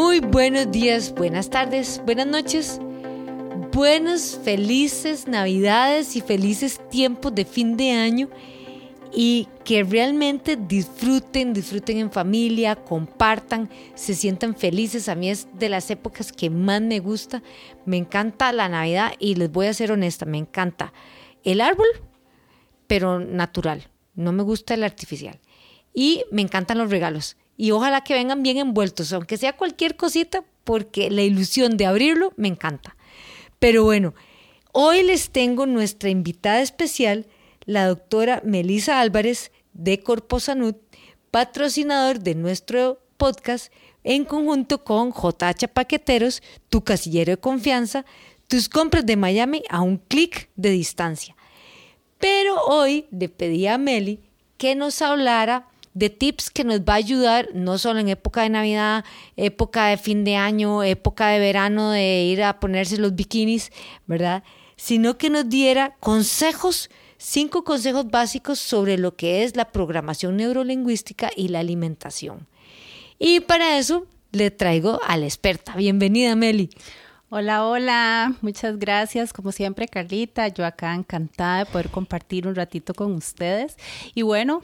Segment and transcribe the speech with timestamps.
[0.00, 2.80] Muy buenos días, buenas tardes, buenas noches,
[3.72, 8.28] buenos, felices navidades y felices tiempos de fin de año
[9.12, 15.08] y que realmente disfruten, disfruten en familia, compartan, se sientan felices.
[15.08, 17.42] A mí es de las épocas que más me gusta.
[17.84, 20.92] Me encanta la Navidad y les voy a ser honesta, me encanta
[21.42, 21.88] el árbol,
[22.86, 23.88] pero natural.
[24.14, 25.40] No me gusta el artificial.
[25.92, 27.36] Y me encantan los regalos.
[27.58, 32.32] Y ojalá que vengan bien envueltos, aunque sea cualquier cosita, porque la ilusión de abrirlo
[32.36, 32.96] me encanta.
[33.58, 34.14] Pero bueno,
[34.72, 37.26] hoy les tengo nuestra invitada especial,
[37.66, 40.76] la doctora Melisa Álvarez de Corposanud,
[41.32, 43.72] patrocinador de nuestro podcast,
[44.04, 48.04] en conjunto con JH Paqueteros, tu casillero de confianza,
[48.46, 51.34] tus compras de Miami a un clic de distancia.
[52.18, 54.20] Pero hoy le pedí a Meli
[54.56, 58.50] que nos hablara de tips que nos va a ayudar no solo en época de
[58.50, 59.04] Navidad,
[59.36, 63.72] época de fin de año, época de verano de ir a ponerse los bikinis,
[64.06, 64.42] ¿verdad?
[64.76, 71.30] Sino que nos diera consejos cinco consejos básicos sobre lo que es la programación neurolingüística
[71.36, 72.46] y la alimentación.
[73.18, 75.74] Y para eso le traigo a la experta.
[75.76, 76.70] Bienvenida, Meli.
[77.30, 79.34] Hola, hola, muchas gracias.
[79.34, 83.76] Como siempre, Carlita, yo acá encantada de poder compartir un ratito con ustedes.
[84.14, 84.62] Y bueno,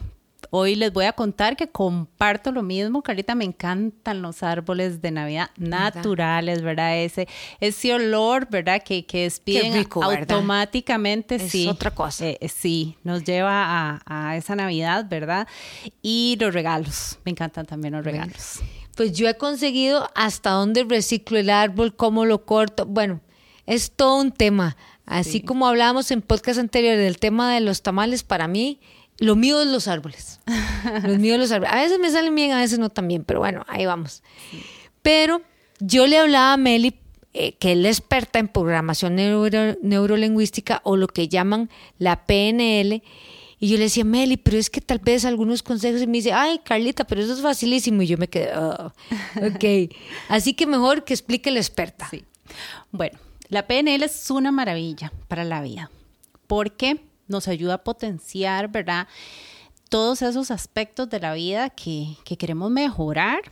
[0.50, 3.02] Hoy les voy a contar que comparto lo mismo.
[3.02, 6.98] Carita, me encantan los árboles de Navidad naturales, ¿verdad?
[6.98, 7.28] Ese,
[7.60, 8.82] ese olor, ¿verdad?
[8.82, 11.36] Que, que despiden automáticamente.
[11.36, 12.26] Es sí, otra cosa.
[12.26, 15.46] Eh, eh, sí, nos lleva a, a, esa Navidad, ¿verdad?
[16.02, 17.18] Y los regalos.
[17.24, 18.60] Me encantan también los regalos.
[18.96, 22.86] Pues yo he conseguido hasta dónde reciclo el árbol, cómo lo corto.
[22.86, 23.20] Bueno,
[23.66, 24.76] es todo un tema.
[25.06, 28.80] Así como hablábamos en podcast anterior del tema de los tamales, para mí
[29.18, 30.40] lo mío es los árboles.
[31.02, 31.74] Los míos los árboles.
[31.74, 34.22] A veces me salen bien, a veces no tan bien, pero bueno, ahí vamos.
[35.02, 35.42] Pero
[35.80, 36.94] yo le hablaba a Meli,
[37.32, 43.02] eh, que es la experta en programación neurolingüística o lo que llaman la PNL.
[43.60, 46.02] Y yo le decía, Meli, pero es que tal vez algunos consejos.
[46.02, 48.02] Y me dice, ay, Carlita, pero eso es facilísimo.
[48.02, 48.92] Y yo me quedé, oh,
[49.36, 49.94] ok.
[50.28, 52.08] Así que mejor que explique la experta.
[52.10, 52.24] Sí.
[52.90, 53.18] Bueno,
[53.48, 55.90] la PNL es una maravilla para la vida.
[56.46, 57.00] ¿Por qué?
[57.28, 59.08] Nos ayuda a potenciar, ¿verdad?
[59.88, 63.42] Todos esos aspectos de la vida que, queremos mejorar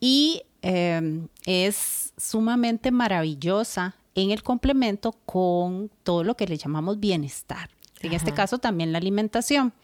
[0.00, 7.70] y em, es sumamente maravillosa en el complemento con todo lo que le llamamos bienestar.
[8.00, 9.74] En este caso también la alimentación.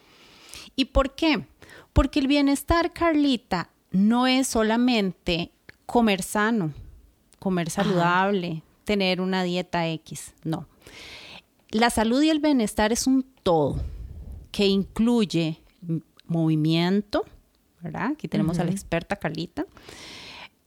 [0.74, 1.46] ¿Y por qué?
[1.92, 5.52] Porque el bienestar, Carlita, no es solamente
[5.84, 6.72] comer sano,
[7.38, 10.66] comer saludable, tener una dieta X, no
[11.70, 13.76] la salud y el bienestar es un todo
[14.50, 15.60] que incluye
[16.26, 17.24] movimiento,
[17.80, 18.12] ¿verdad?
[18.12, 19.66] Aquí tenemos a la experta Carlita.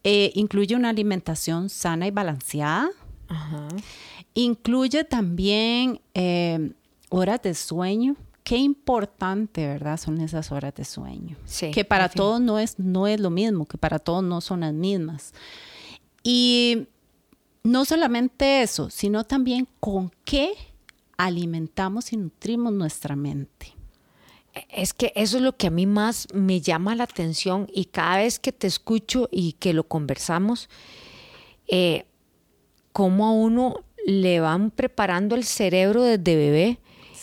[0.04, 2.90] Eh, incluye una alimentación sana y balanceada.
[4.34, 6.72] Incluye también eh,
[7.10, 8.16] horas de sueño.
[8.44, 9.98] Qué importante, ¿verdad?
[9.98, 11.36] Son esas horas de sueño.
[11.74, 14.74] que para todos no es, no es lo mismo, que para todos no son las
[14.74, 15.34] mismas.
[16.24, 16.88] Y
[17.64, 20.54] no solamente eso, sino también con qué
[21.20, 23.76] alimentamos y nutrimos nuestra mente.
[24.70, 28.18] Es que eso es lo que a mí más me llama la atención y cada
[28.18, 30.70] vez que te escucho y que lo conversamos,
[31.68, 32.06] eh,
[32.94, 36.80] cómo a uno le van preparando el cerebro desde bebé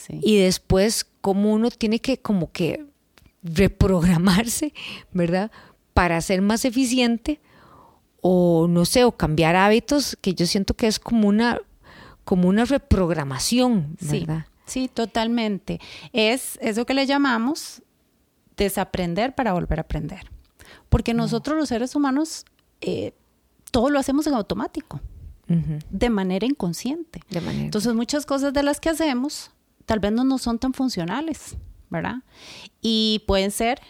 [0.09, 2.85] y después cómo uno tiene que como que
[3.43, 4.75] reprogramarse,
[5.13, 5.51] ¿verdad?
[5.95, 7.41] Para ser más eficiente
[8.21, 11.63] o no sé, o cambiar hábitos, que yo siento que es como una
[12.27, 14.47] como una reprogramación, ¿verdad?
[14.67, 15.81] Sí, totalmente.
[16.13, 17.83] Es eso que le llamamos
[18.57, 20.29] desaprender para volver a aprender.
[20.89, 22.45] Porque nosotros los seres humanos
[22.81, 23.13] eh,
[23.71, 25.01] todo lo hacemos en automático,
[25.47, 27.21] de manera inconsciente.
[27.31, 29.53] Entonces muchas cosas de las que hacemos
[29.85, 31.57] tal vez no nos son tan funcionales,
[31.91, 32.17] ¿verdad?
[32.83, 33.81] Y pueden ser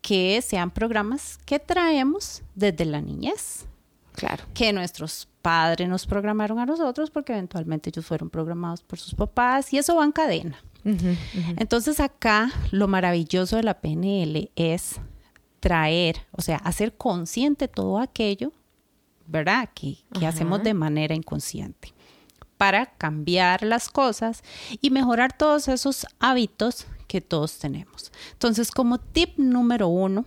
[0.00, 3.66] que sean programas que traemos desde la niñez.
[4.14, 4.44] Claro.
[4.54, 9.72] Que nuestros padres nos programaron a nosotros porque eventualmente ellos fueron programados por sus papás
[9.72, 10.58] y eso va en cadena.
[11.56, 15.00] Entonces acá lo maravilloso de la PNL es
[15.60, 18.52] traer, o sea, hacer consciente todo aquello,
[19.26, 19.70] ¿verdad?
[19.74, 21.94] Que, que hacemos de manera inconsciente
[22.58, 24.44] para cambiar las cosas
[24.80, 28.12] y mejorar todos esos hábitos que todos tenemos.
[28.32, 30.24] Entonces, como tip número uno,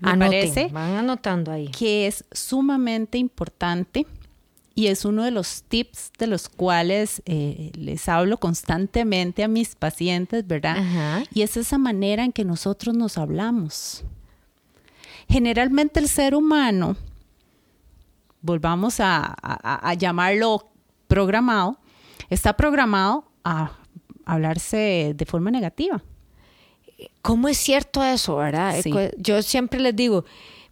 [0.00, 1.68] me parece van anotando ahí.
[1.68, 4.06] que es sumamente importante
[4.74, 9.76] y es uno de los tips de los cuales eh, les hablo constantemente a mis
[9.76, 11.24] pacientes, ¿verdad?
[11.32, 14.04] Y es esa manera en que nosotros nos hablamos.
[15.28, 16.96] Generalmente el ser humano
[18.40, 20.70] volvamos a, a llamarlo
[21.06, 21.78] programado,
[22.28, 23.78] está programado a
[24.26, 26.02] hablarse de forma negativa.
[27.22, 28.76] ¿Cómo es cierto eso, verdad?
[29.18, 30.24] Yo siempre les digo,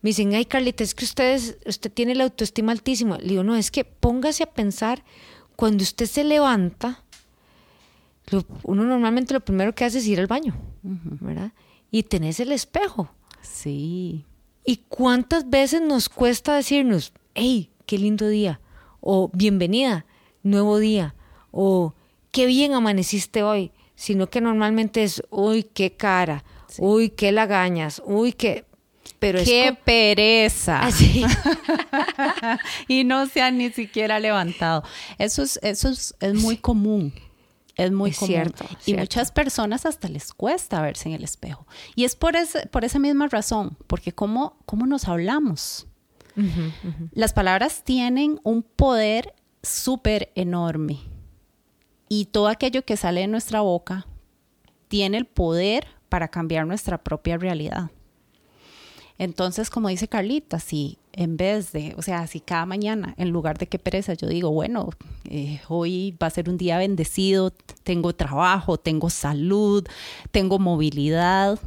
[0.02, 3.18] me dicen, ay Carlita, es que ustedes, usted tiene la autoestima altísima.
[3.18, 5.04] Le digo, no, es que póngase a pensar,
[5.56, 7.02] cuando usted se levanta,
[8.62, 11.52] uno normalmente lo primero que hace es ir al baño, ¿verdad?
[11.90, 13.10] Y tenés el espejo.
[13.42, 14.24] Sí.
[14.64, 18.60] ¿Y cuántas veces nos cuesta decirnos, hey, qué lindo día?
[19.00, 20.06] O bienvenida,
[20.42, 21.14] nuevo día.
[21.50, 21.94] O
[22.30, 23.72] qué bien amaneciste hoy.
[24.02, 26.42] Sino que normalmente es, uy, qué cara.
[26.78, 28.02] Uy, qué lagañas.
[28.04, 28.64] Uy, qué
[29.20, 30.80] pero ¡Qué pereza!
[30.82, 32.58] Ah,
[32.88, 34.82] y no se han ni siquiera levantado.
[35.18, 37.14] Eso es, eso es, muy común.
[37.76, 38.34] Es muy común.
[38.34, 41.64] Cierto, y muchas personas hasta les cuesta verse en el espejo.
[41.94, 45.86] Y es por, ese, por esa misma razón, porque cómo, cómo nos hablamos.
[47.12, 49.32] Las palabras tienen un poder
[49.62, 51.11] súper enorme.
[52.14, 54.06] Y todo aquello que sale de nuestra boca
[54.88, 57.90] tiene el poder para cambiar nuestra propia realidad.
[59.16, 63.56] Entonces, como dice Carlita, si en vez de, o sea, si cada mañana, en lugar
[63.56, 64.90] de que pereza, yo digo, bueno,
[65.30, 67.50] eh, hoy va a ser un día bendecido,
[67.82, 69.88] tengo trabajo, tengo salud,
[70.30, 71.58] tengo movilidad,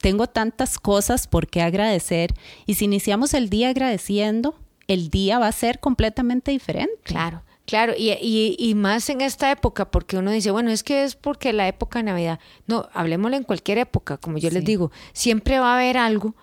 [0.00, 2.34] tengo tantas cosas por qué agradecer.
[2.66, 4.54] Y si iniciamos el día agradeciendo,
[4.86, 6.94] el día va a ser completamente diferente.
[7.02, 7.42] Claro.
[7.66, 11.52] Claro, y, y, más en esta época, porque uno dice, bueno, es que es porque
[11.52, 12.38] la época de Navidad.
[12.68, 16.36] No, hablemoslo en cualquier época, como yo les digo, siempre va a haber algo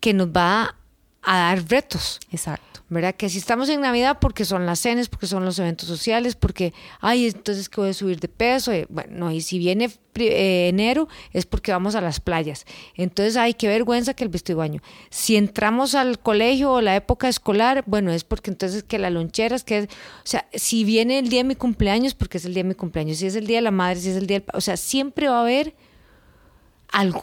[0.00, 0.76] que nos va
[1.22, 2.20] a dar retos.
[2.30, 2.82] Exacto.
[2.88, 3.14] ¿Verdad?
[3.14, 6.74] Que si estamos en Navidad porque son las cenas, porque son los eventos sociales, porque,
[7.00, 8.70] ay, entonces que voy a subir de peso.
[8.70, 12.66] Eh, bueno, y si viene eh, enero es porque vamos a las playas.
[12.94, 14.82] Entonces, ay, qué vergüenza que el vestido baño.
[15.08, 19.64] Si entramos al colegio o la época escolar, bueno, es porque entonces que las loncheras,
[19.64, 22.62] que es, o sea, si viene el día de mi cumpleaños, porque es el día
[22.62, 24.48] de mi cumpleaños, si es el día de la madre, si es el día del,
[24.52, 25.74] o sea, siempre va a haber
[26.92, 27.22] algo.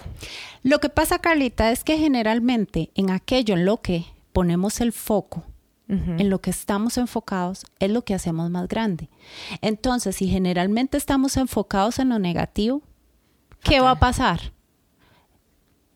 [0.64, 5.44] Lo que pasa, Carlita, es que generalmente en aquello en lo que ponemos el foco,
[5.88, 9.10] en lo que estamos enfocados, es lo que hacemos más grande.
[9.62, 12.84] Entonces, si generalmente estamos enfocados en lo negativo,
[13.64, 14.54] ¿qué va a pasar?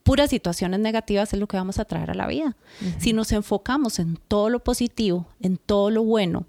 [0.02, 2.56] Puras situaciones negativas es lo que vamos a traer a la vida.
[2.98, 6.46] Si nos enfocamos en todo lo positivo, en todo lo bueno,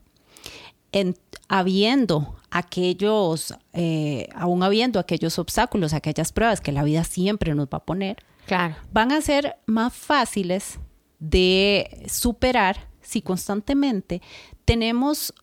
[0.96, 1.14] en,
[1.50, 7.80] habiendo aquellos, eh, aún habiendo aquellos obstáculos, aquellas pruebas que la vida siempre nos va
[7.80, 8.76] a poner, claro.
[8.94, 10.80] van a ser más fáciles
[11.20, 14.22] de superar si constantemente
[14.64, 15.34] tenemos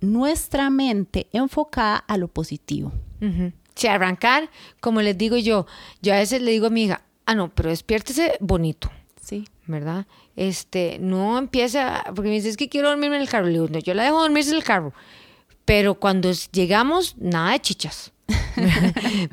[0.00, 2.90] nuestra mente enfocada a lo positivo.
[3.74, 4.50] Si arrancar,
[4.80, 5.66] como les digo yo,
[6.00, 8.90] yo a veces le digo a mi hija, ah, no, pero despiértese bonito.
[9.22, 9.48] Sí.
[9.66, 10.06] ¿Verdad?
[10.36, 13.46] Este, no empieza, porque me dice, es que quiero dormirme en el carro.
[13.46, 14.92] Le digo, no, yo la dejo dormirse en el carro.
[15.64, 18.12] Pero cuando llegamos, nada de chichas.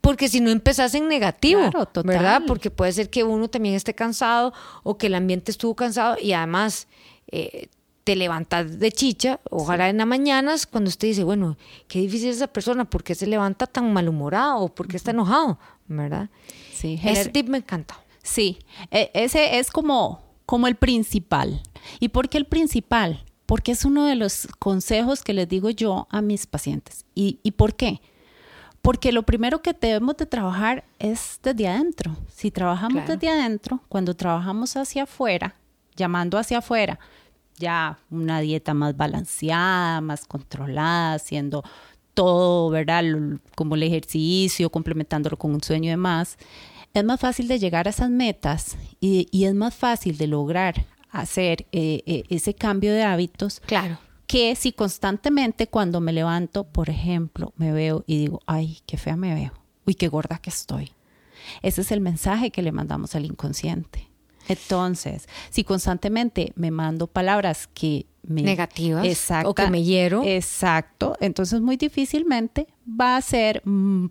[0.00, 1.70] porque, si no empezás en negativo,
[2.04, 2.42] ¿verdad?
[2.46, 6.32] Porque puede ser que uno también esté cansado o que el ambiente estuvo cansado y
[6.32, 6.88] además
[7.30, 7.68] eh,
[8.04, 11.58] te levantas de chicha, ojalá en las mañanas, cuando usted dice, bueno,
[11.88, 15.10] qué difícil es esa persona, ¿por qué se levanta tan malhumorado o por qué está
[15.10, 15.58] enojado?
[15.88, 16.30] ¿Verdad?
[16.72, 17.98] Sí, ese tip me encanta.
[18.26, 18.58] Sí,
[18.90, 21.62] e, ese es como, como el principal.
[22.00, 23.24] ¿Y por qué el principal?
[23.46, 27.06] porque es uno de los consejos que les digo yo a mis pacientes.
[27.14, 28.00] ¿Y, por qué?
[28.82, 32.16] Porque lo primero que debemos de trabajar es desde adentro.
[32.28, 35.54] Si trabajamos desde adentro, cuando trabajamos hacia afuera,
[35.96, 36.98] llamando hacia afuera,
[37.56, 41.64] ya una dieta más balanceada, más controlada, haciendo
[42.14, 43.04] todo, ¿verdad?
[43.54, 46.36] Como el ejercicio, complementándolo con un sueño y demás,
[47.00, 50.86] es más fácil de llegar a esas metas y, y es más fácil de lograr
[51.16, 53.60] hacer eh, eh, ese cambio de hábitos.
[53.60, 53.98] Claro.
[54.26, 59.16] Que si constantemente cuando me levanto, por ejemplo, me veo y digo, ay, qué fea
[59.16, 59.52] me veo,
[59.86, 60.92] uy, qué gorda que estoy.
[61.62, 64.10] Ese es el mensaje que le mandamos al inconsciente.
[64.48, 68.42] Entonces, si constantemente me mando palabras que me...
[68.42, 69.04] Negativas.
[69.04, 69.50] Exacto.
[69.50, 70.22] O que me hiero.
[70.24, 71.16] Exacto.
[71.20, 74.06] Entonces, muy difícilmente va a ser mm,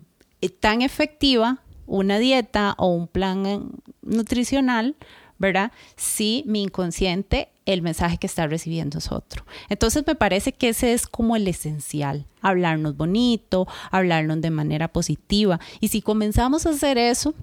[0.60, 3.70] tan efectiva una dieta o un plan
[4.02, 4.96] nutricional
[5.38, 5.72] ¿verdad?
[5.96, 9.44] Si mi inconsciente, el mensaje que está recibiendo es otro.
[9.68, 15.60] Entonces me parece que ese es como el esencial, hablarnos bonito, hablarnos de manera positiva.
[15.80, 17.34] Y si comenzamos a hacer eso,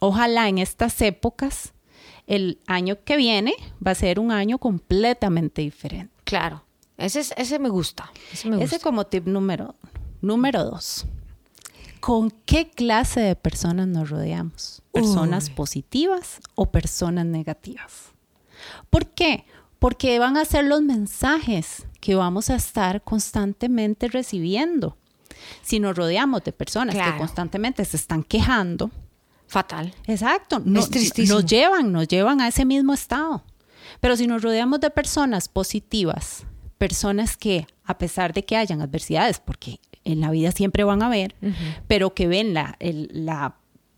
[0.00, 1.72] ojalá en estas épocas,
[2.26, 3.54] el año que viene
[3.84, 6.12] va a ser un año completamente diferente.
[6.24, 6.64] Claro,
[6.96, 8.10] ese, ese me gusta.
[8.32, 9.76] Ese, me ese como tip número,
[10.20, 11.06] número dos.
[12.00, 14.82] ¿Con qué clase de personas nos rodeamos?
[14.92, 18.12] ¿Personas positivas o personas negativas?
[18.90, 19.44] ¿Por qué?
[19.78, 24.96] porque van a ser los mensajes que vamos a estar constantemente recibiendo.
[25.62, 27.12] Si nos rodeamos de personas Claro.
[27.12, 28.90] que constantemente se están quejando,
[29.46, 29.94] Fatal.
[30.08, 31.36] exacto, no- Es tristísimo.
[31.38, 33.44] nos llevan, nos llevan a ese mismo estado.
[34.00, 36.42] Pero si nos rodeamos de personas positivas,
[36.76, 39.78] personas que a pesar de que hayan adversidades, porque
[40.12, 41.34] en la vida siempre van a haber,
[41.86, 43.54] pero que ven la, el- la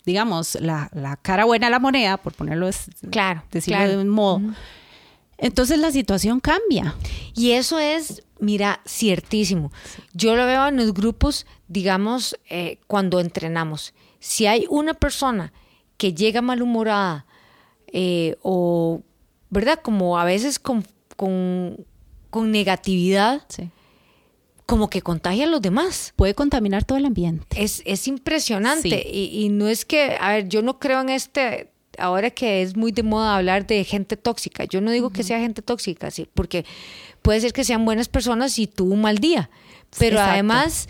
[0.06, 3.92] digamos, la, la cara buena de la moneda, por ponerlo es, Claro, decirlo claro.
[3.92, 4.40] de un modo,
[5.38, 6.94] entonces la situación cambia.
[7.34, 9.70] Y eso es, mira, ciertísimo.
[10.12, 13.94] Yo lo veo en los grupos, digamos, eh, cuando entrenamos.
[14.18, 15.52] Si hay una persona
[15.96, 17.26] que llega malhumorada
[17.92, 19.02] eh, o,
[19.50, 19.80] ¿verdad?
[19.82, 20.84] Como a veces con,
[21.16, 21.86] con,
[22.30, 23.68] con negatividad, Sí.
[24.70, 26.12] Como que contagia a los demás.
[26.14, 27.44] Puede contaminar todo el ambiente.
[27.60, 29.02] Es, es impresionante.
[29.02, 29.08] Sí.
[29.12, 32.76] Y, y no es que, a ver, yo no creo en este, ahora que es
[32.76, 34.62] muy de moda hablar de gente tóxica.
[34.66, 36.64] Yo no digo que sea gente tóxica, sí, porque
[37.20, 39.50] puede ser que sean buenas personas y tuvo un mal día.
[39.98, 40.32] Pero Exacto.
[40.34, 40.88] además,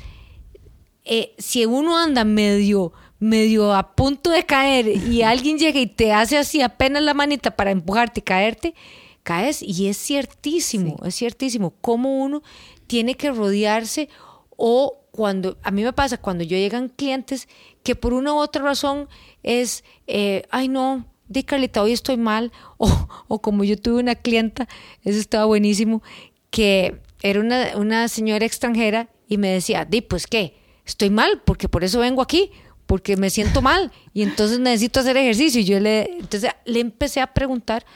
[1.07, 6.13] eh, si uno anda medio, medio a punto de caer y alguien llega y te
[6.13, 8.75] hace así apenas la manita para empujarte y caerte,
[9.23, 12.43] caes y es ciertísimo, es ciertísimo cómo uno
[12.87, 14.09] tiene que rodearse
[14.57, 17.49] o cuando, a mí me pasa cuando yo llegan clientes
[17.83, 19.09] que por una u otra razón
[19.43, 24.15] es, eh, ay no, di Carlita, hoy estoy mal, o, o como yo tuve una
[24.15, 24.69] clienta,
[25.05, 26.03] eso estaba buenísimo,
[26.51, 31.69] que era una, una señora extranjera y me decía, di, pues qué, estoy mal, porque
[31.69, 32.51] por eso vengo aquí,
[32.87, 35.61] porque me siento mal y entonces necesito hacer ejercicio.
[35.61, 37.87] Y yo le, entonces le empecé a preguntar,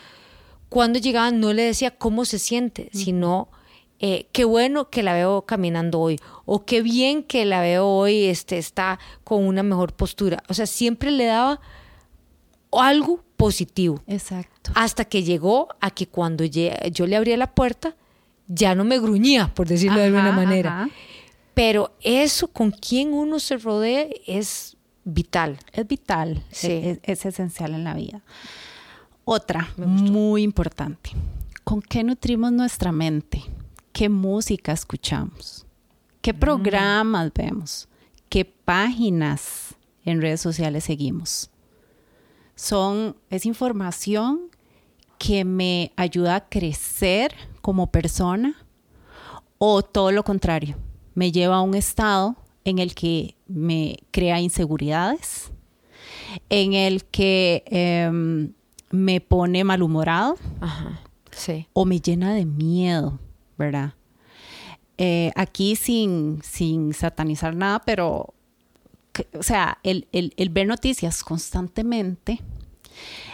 [0.75, 3.47] cuando llegaba no le decía cómo se siente, sino
[4.01, 8.25] eh, qué bueno que la veo caminando hoy o qué bien que la veo hoy,
[8.25, 10.43] este, está con una mejor postura.
[10.49, 11.61] O sea, siempre le daba
[12.73, 14.03] algo positivo.
[14.09, 14.73] Exacto.
[14.75, 17.95] Hasta que llegó a que cuando yo le abría la puerta,
[18.49, 20.83] ya no me gruñía, por decirlo de alguna manera.
[20.83, 20.91] ajá.
[21.55, 25.57] Pero eso con quien uno se rodea es vital.
[25.73, 26.73] Es vital, Sí.
[26.83, 28.23] es, es esencial en la vida.
[29.25, 31.11] Otra, muy importante.
[31.65, 33.43] ¿Con qué nutrimos nuestra mente?
[33.93, 35.67] ¿Qué música escuchamos?
[36.21, 37.89] ¿Qué programas vemos?
[38.29, 41.51] ¿Qué páginas en redes sociales seguimos?
[42.55, 44.51] Son, es información
[45.19, 48.57] que me ayuda a crecer como persona
[49.59, 50.77] o todo lo contrario,
[51.15, 55.53] me lleva a un estado en el que me crea inseguridades,
[56.51, 58.53] en el que em,
[58.95, 61.01] me pone malhumorado Ajá.
[61.31, 61.67] Sí.
[61.73, 63.19] o me llena de miedo,
[63.59, 63.95] ¿verdad?
[64.99, 68.33] Eh, aquí sin, sin satanizar nada, pero,
[69.13, 72.41] que- o sea, el, el- el ver noticias constantemente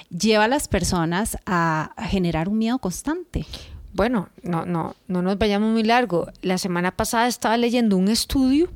[0.09, 3.45] lleva a las personas a, a generar un miedo constante.
[3.93, 6.29] Bueno, no, no, no nos vayamos muy largo.
[6.43, 8.71] La semana pasada estaba leyendo un estudio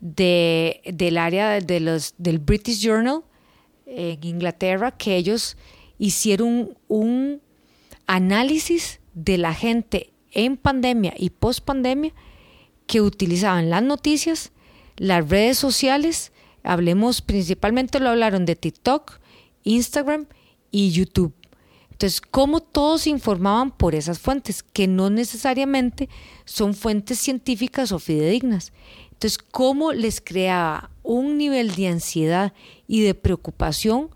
[0.00, 3.22] de, del área de los, del British Journal
[3.86, 5.56] en Inglaterra que ellos
[5.98, 7.40] hicieron un
[8.06, 12.12] análisis de la gente en pandemia y post pandemia
[12.86, 14.52] que utilizaban las noticias,
[14.96, 16.32] las redes sociales,
[16.62, 19.20] hablemos principalmente lo hablaron de TikTok,
[19.62, 20.26] Instagram
[20.70, 21.32] y YouTube.
[21.90, 26.08] Entonces, cómo todos informaban por esas fuentes, que no necesariamente
[26.44, 28.72] son fuentes científicas o fidedignas.
[29.12, 32.52] Entonces, cómo les creaba un nivel de ansiedad
[32.88, 34.10] y de preocupación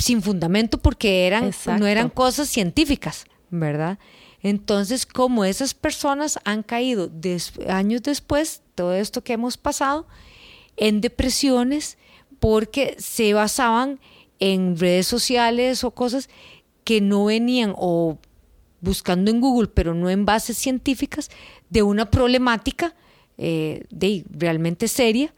[0.00, 1.78] sin fundamento porque eran, Exacto.
[1.80, 3.98] no eran cosas científicas, ¿verdad?
[4.42, 10.06] Entonces, como esas personas han caído des- años después, todo esto que hemos pasado,
[10.76, 11.98] en depresiones
[12.38, 14.00] porque se basaban
[14.38, 16.30] en redes sociales o cosas
[16.84, 18.18] que no venían o
[18.80, 21.30] buscando en Google, pero no en bases científicas,
[21.68, 22.94] de una problemática
[23.36, 25.34] eh, de, realmente seria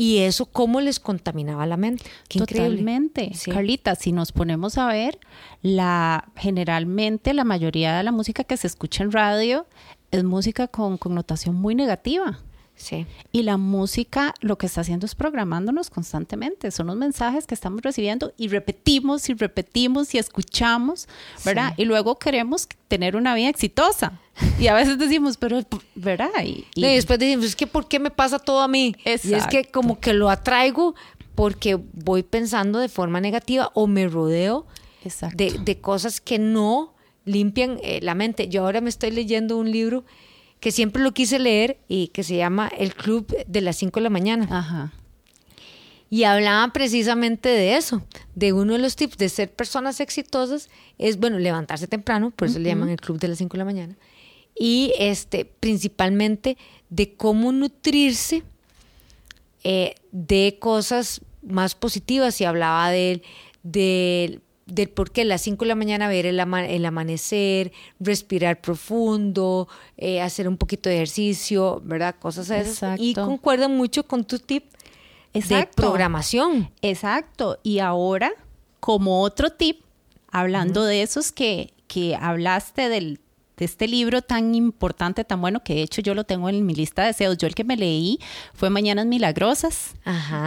[0.00, 2.04] y eso cómo les contaminaba la mente.
[2.28, 2.68] Qué increíble.
[2.68, 3.32] Totalmente.
[3.34, 3.50] Sí.
[3.50, 5.18] Carlita, si nos ponemos a ver,
[5.60, 9.66] la, generalmente la mayoría de la música que se escucha en radio
[10.12, 12.38] es música con connotación muy negativa.
[12.78, 13.06] Sí.
[13.32, 16.70] Y la música lo que está haciendo es programándonos constantemente.
[16.70, 21.08] Son los mensajes que estamos recibiendo y repetimos y repetimos y escuchamos,
[21.44, 21.74] ¿verdad?
[21.76, 21.82] Sí.
[21.82, 24.18] Y luego queremos tener una vida exitosa.
[24.60, 25.60] Y a veces decimos, pero,
[25.96, 26.30] ¿verdad?
[26.44, 28.94] Y, y- No, y después decimos, es que ¿por qué me pasa todo a mí?
[29.04, 30.94] Y es que como que lo atraigo
[31.34, 34.66] porque voy pensando de forma negativa o me rodeo
[35.34, 36.94] de, de cosas que no
[37.24, 38.48] limpian eh, la mente.
[38.48, 40.04] Yo ahora me estoy leyendo un libro
[40.60, 44.04] que siempre lo quise leer y que se llama El Club de las 5 de
[44.04, 44.48] la mañana.
[44.50, 44.92] Ajá.
[46.10, 48.02] Y hablaban precisamente de eso,
[48.34, 52.58] de uno de los tips de ser personas exitosas es, bueno, levantarse temprano, por eso
[52.58, 53.96] le llaman el club de las 5 de la mañana,
[54.58, 56.56] y este, principalmente
[56.88, 58.42] de cómo nutrirse
[59.64, 63.22] eh, de cosas más positivas y hablaba del,
[63.62, 68.60] del, del por qué a las 5 de la mañana ver el, el amanecer, respirar
[68.60, 72.14] profundo, eh, hacer un poquito de ejercicio, ¿verdad?
[72.18, 72.98] Cosas esas.
[73.00, 74.64] Y concuerda mucho con tu tip
[75.32, 76.70] de programación.
[76.82, 77.58] Exacto.
[77.62, 78.30] Y ahora,
[78.80, 79.80] como otro tip,
[80.30, 83.20] hablando de esos que, que hablaste del
[83.58, 86.74] de este libro tan importante, tan bueno, que de hecho yo lo tengo en mi
[86.74, 87.36] lista de deseos.
[87.38, 88.20] Yo el que me leí
[88.54, 89.96] fue Mañanas Milagrosas,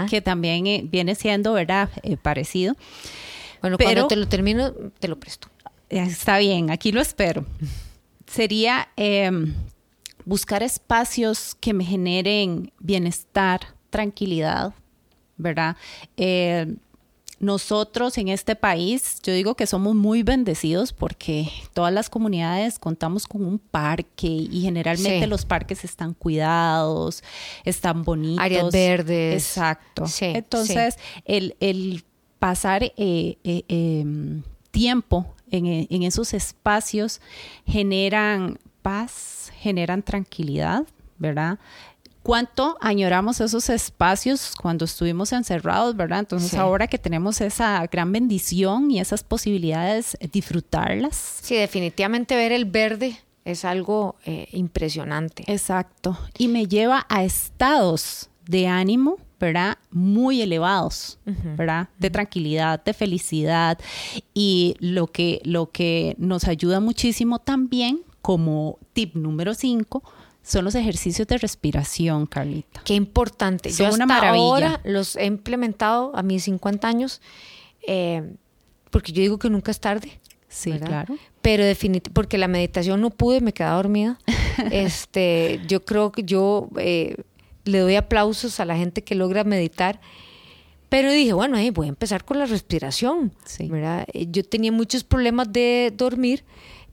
[0.09, 2.75] que también eh, viene siendo, ¿verdad?, eh, parecido.
[3.61, 5.47] Bueno, cuando te lo termino, te lo presto.
[5.89, 7.45] Está bien, aquí lo espero.
[8.25, 9.53] Sería em,
[10.25, 14.73] buscar espacios que me generen bienestar, tranquilidad,
[15.37, 15.75] ¿verdad?
[16.15, 16.75] Eh,
[17.41, 23.27] nosotros en este país, yo digo que somos muy bendecidos porque todas las comunidades contamos
[23.27, 27.23] con un parque y generalmente los parques están cuidados,
[27.65, 28.45] están bonitos.
[28.45, 29.43] Áreas verdes.
[29.43, 30.05] Exacto.
[30.21, 32.03] Entonces, El,
[32.41, 37.21] pasar eh, eh, em, tiempo en, en esos espacios
[37.67, 40.87] generan paz, generan tranquilidad,
[41.19, 41.59] ¿verdad?
[42.23, 46.19] cuánto añoramos esos espacios cuando estuvimos encerrados, ¿verdad?
[46.19, 51.39] Entonces ahora que tenemos esa gran bendición y esas posibilidades, disfrutarlas.
[51.41, 55.43] Sí, definitivamente ver el verde es algo eh, impresionante.
[55.47, 56.17] Exacto.
[56.39, 59.77] Y me lleva a estados de ánimo, ¿verdad?
[59.89, 61.89] Muy elevados, ¿verdad?
[61.97, 63.79] De tranquilidad, de felicidad.
[64.33, 70.03] Y lo que, lo que nos ayuda muchísimo también, como tip número 5,
[70.43, 72.81] son los ejercicios de respiración, Carlita.
[72.85, 73.71] Qué importante.
[73.71, 74.43] Son Yo una maravilla.
[74.43, 77.19] ahora los he implementado a mis 50 años,
[77.87, 78.35] eh,
[78.91, 80.19] porque yo digo que nunca es tarde.
[80.47, 81.15] Sí, claro.
[81.41, 84.19] Pero definitivamente, porque la meditación no pude, me quedaba dormida.
[84.71, 87.15] este, yo creo que yo eh,
[87.65, 89.99] le doy aplausos a la gente que logra meditar.
[90.89, 93.33] Pero dije, bueno, voy a empezar con la respiración.
[93.45, 93.67] Sí.
[93.69, 94.05] ¿verdad?
[94.13, 96.43] Eh, yo tenía muchos problemas de dormir,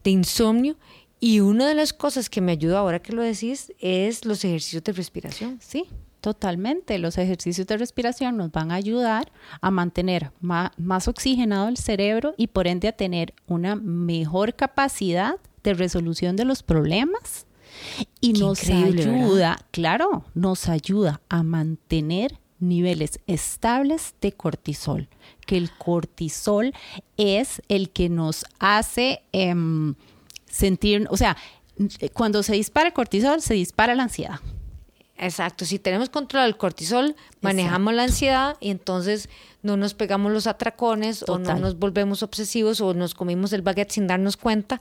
[0.04, 0.76] de insomnio,
[1.20, 4.84] y una de las cosas que me ayuda ahora que lo decís es los ejercicios
[4.84, 5.58] de respiración.
[5.60, 5.86] Sí,
[6.20, 6.98] totalmente.
[6.98, 12.46] Los ejercicios de respiración nos van a ayudar a mantener más, oxigenado el cerebro y
[12.46, 17.47] por ende a tener una mejor capacidad de resolución de los problemas.
[18.20, 25.08] Y nos ayuda, claro, nos ayuda a mantener niveles estables de cortisol,
[25.46, 26.74] que el cortisol
[27.16, 29.22] es el que nos hace...
[29.32, 29.94] Em,
[30.50, 31.36] sentir, o sea,
[32.12, 34.40] cuando se dispara el cortisol, se dispara la ansiedad.
[35.16, 39.28] Exacto, si tenemos control del cortisol, manejamos la ansiedad y entonces
[39.62, 43.90] no nos pegamos los atracones o no nos volvemos obsesivos o nos comimos el baguette
[43.90, 44.78] sin darnos cuenta,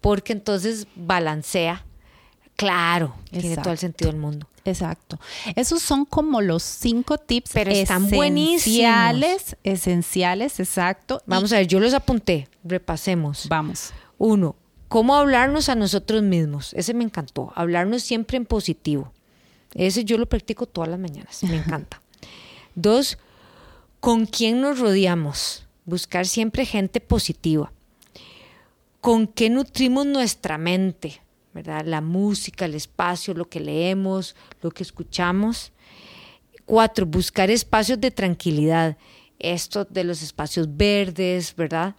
[0.00, 1.85] porque entonces balancea.
[2.56, 4.48] Claro, tiene todo el sentido del mundo.
[4.64, 5.20] Exacto.
[5.54, 11.22] Esos son como los cinco tips Pero están esenciales, esenciales, exacto.
[11.26, 13.46] Vamos a ver, yo los apunté, repasemos.
[13.48, 13.92] Vamos.
[14.18, 14.56] Uno,
[14.88, 16.72] cómo hablarnos a nosotros mismos.
[16.74, 17.52] Ese me encantó.
[17.54, 19.12] Hablarnos siempre en positivo.
[19.74, 21.42] Ese yo lo practico todas las mañanas.
[21.44, 22.00] Me encanta.
[22.74, 23.18] Dos,
[24.00, 25.66] con quién nos rodeamos.
[25.84, 27.70] Buscar siempre gente positiva.
[29.00, 31.20] Con qué nutrimos nuestra mente.
[31.56, 31.84] ¿Verdad?
[31.86, 35.72] La música, el espacio, lo que leemos, lo que escuchamos.
[36.66, 38.96] Cuatro, buscar espacios de tranquilidad.
[39.38, 41.96] Esto de los espacios verdes, ¿verdad?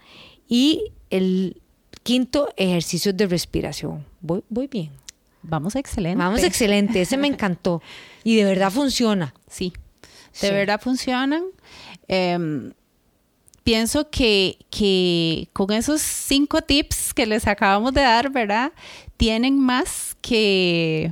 [0.48, 1.62] Y el
[2.04, 4.06] Quinto, ejercicios de respiración.
[4.22, 4.92] Voy, voy bien.
[5.42, 6.18] Vamos excelente.
[6.18, 7.02] Vamos excelente.
[7.02, 7.82] Ese me encantó.
[8.24, 9.34] Y de verdad funciona.
[9.50, 9.72] Sí,
[10.42, 11.46] de verdad funcionan.
[12.10, 12.74] Em,
[13.68, 18.72] pienso que, que, con esos cinco tips que les acabamos de dar, ¿verdad?
[19.18, 21.12] Tienen más que,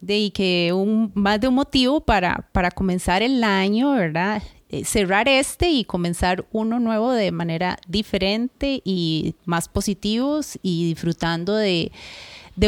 [0.00, 4.42] de, que un, más de un motivo para, para comenzar el año, ¿verdad?
[4.70, 11.54] Eh, cerrar este y comenzar uno nuevo de manera diferente y más positivos y disfrutando
[11.54, 11.92] de,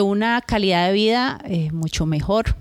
[0.03, 2.55] una calidad de vida eh, mucho mejor.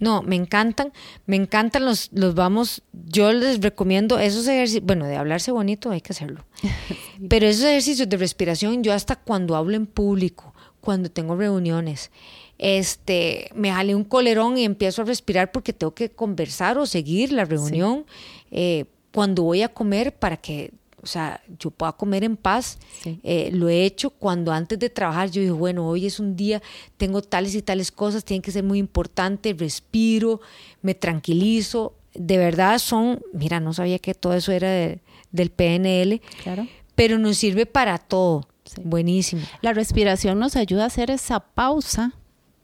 [0.00, 0.92] No, me encantan,
[1.26, 6.00] me encantan los, los vamos, yo les recomiendo esos ejercicios, bueno, de hablarse bonito hay
[6.00, 6.44] que hacerlo,
[7.28, 12.10] pero esos ejercicios de respiración yo hasta cuando hablo en público, cuando tengo reuniones,
[12.58, 17.32] este, me jale un colerón y empiezo a respirar porque tengo que conversar o seguir
[17.32, 18.06] la reunión.
[18.50, 20.72] Eh, cuando voy a comer para que,
[21.04, 22.78] o sea, yo pueda comer en paz.
[23.22, 26.62] Eh, lo he hecho cuando antes de trabajar yo digo, bueno, hoy es un día,
[26.96, 30.40] tengo tales y tales cosas, tienen que ser muy importantes, respiro,
[30.82, 31.94] me tranquilizo.
[32.16, 35.00] de verdad son, mira, no sabía que todo eso era de-
[35.32, 36.68] del PNL, Claro.
[36.94, 38.46] pero nos sirve para todo.
[38.64, 38.82] Sí.
[38.84, 39.42] Buenísimo.
[39.62, 42.12] La respiración nos ayuda a hacer esa pausa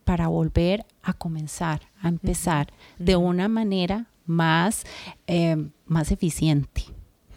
[0.05, 4.85] para volver a comenzar, a empezar de una manera más,
[5.27, 6.85] eh, más eficiente,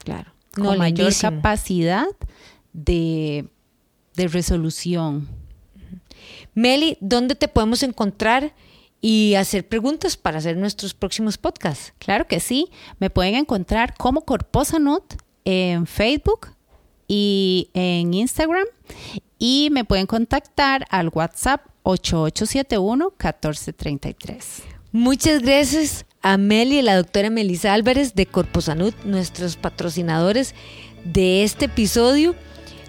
[0.03, 0.32] Claro.
[0.53, 1.31] Con mayor lindísimo.
[1.31, 2.05] capacidad
[2.73, 3.47] de,
[4.15, 5.27] de resolución.
[6.53, 8.53] Meli, ¿dónde te podemos encontrar
[9.01, 11.93] y hacer preguntas para hacer nuestros próximos podcasts?
[11.97, 15.01] Claro que sí, me pueden encontrar como Corposanud
[15.45, 16.49] en Facebook
[17.07, 18.65] y en Instagram
[19.37, 24.63] y me pueden contactar al WhatsApp 8871-1433.
[24.91, 30.55] Muchas gracias a Meli y la doctora Melissa Álvarez de Corposanud, nuestros patrocinadores
[31.03, 32.33] de este episodio.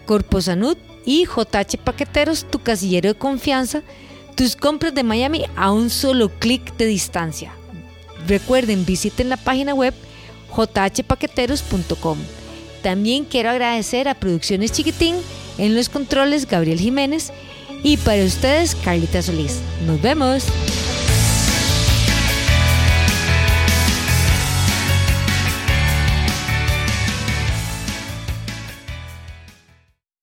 [0.07, 3.83] Corposanud y JH Paqueteros, tu casillero de confianza,
[4.37, 7.53] tus compras de Miami a un solo clic de distancia.
[8.27, 9.94] Recuerden, visiten la página web
[10.55, 12.18] jhpaqueteros.com.
[12.83, 15.16] También quiero agradecer a Producciones Chiquitín
[15.59, 17.33] en los controles Gabriel Jiménez
[17.83, 19.61] y para ustedes Carlita Solís.
[19.87, 20.44] Nos vemos.